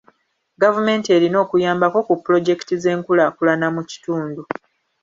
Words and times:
Gavumenti 0.61 1.07
erina 1.17 1.37
okuyambako 1.45 1.99
ku 2.07 2.13
pulojekiti 2.23 2.75
z'enkulaakulana 2.83 3.67
mu 3.75 3.81
kitundu. 3.89 4.41